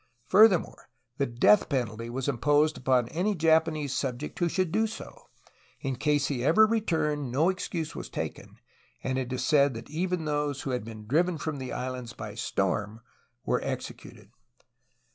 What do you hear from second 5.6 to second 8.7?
in case he ever returned, no excuse was taken,